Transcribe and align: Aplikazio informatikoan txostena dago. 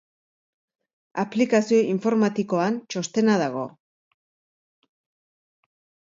Aplikazio 1.23 1.81
informatikoan 1.89 2.79
txostena 2.93 3.35
dago. 3.41 3.67